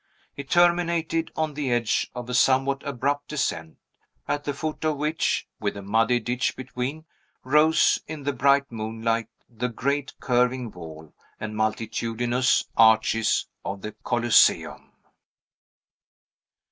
[0.35, 3.77] It terminated on the edge of a somewhat abrupt descent,
[4.27, 7.05] at the foot of which, with a muddy ditch between,
[7.43, 14.91] rose, in the bright moonlight, the great curving wall and multitudinous arches of the Coliseum.